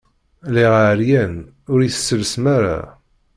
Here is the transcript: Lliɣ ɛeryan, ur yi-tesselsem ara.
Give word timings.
Lliɣ 0.47 0.73
ɛeryan, 0.85 1.35
ur 1.71 1.79
yi-tesselsem 1.81 2.45
ara. 2.55 2.77